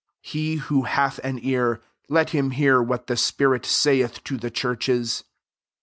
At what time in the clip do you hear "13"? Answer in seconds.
0.23-0.31